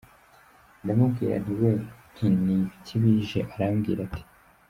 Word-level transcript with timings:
ndamubwira 0.83 1.35
nti 1.43 1.53
we 1.61 1.71
nti 2.11 2.25
ni 2.43 2.51
ibiki 2.61 2.95
bije?, 3.03 3.39
arambwira 3.53 3.99
ati. 4.07 4.23